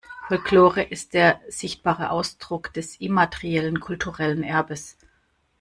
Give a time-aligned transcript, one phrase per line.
[0.29, 4.97] Folklore ist der sichtbare Ausdruck des immateriellen kulturellen Erbes.